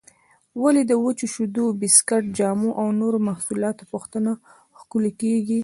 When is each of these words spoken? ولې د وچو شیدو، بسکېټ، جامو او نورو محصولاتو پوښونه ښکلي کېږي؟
ولې 0.61 0.81
د 0.85 0.91
وچو 1.03 1.25
شیدو، 1.33 1.65
بسکېټ، 1.79 2.23
جامو 2.37 2.69
او 2.79 2.87
نورو 3.01 3.17
محصولاتو 3.27 3.83
پوښونه 3.91 4.31
ښکلي 4.79 5.11
کېږي؟ 5.21 5.59